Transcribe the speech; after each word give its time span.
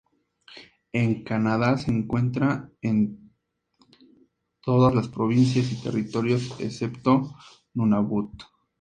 En 0.93 1.23
Canadá, 1.23 1.77
se 1.77 1.91
encuentra 1.91 2.71
en 2.81 3.31
todas 4.61 4.95
las 4.95 5.07
provincias 5.07 5.71
y 5.71 5.79
territorios, 5.83 6.59
excepto 6.59 7.37
Nunavut. 7.75 8.41